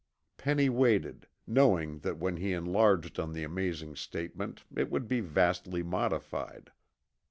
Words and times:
Penny 0.35 0.67
waited, 0.67 1.27
knowing 1.45 1.99
that 1.99 2.17
when 2.17 2.37
he 2.37 2.53
enlarged 2.53 3.19
on 3.19 3.33
the 3.33 3.43
amazing 3.43 3.95
statement 3.95 4.63
it 4.75 4.89
would 4.89 5.07
be 5.07 5.19
vastly 5.19 5.83
modified. 5.83 6.71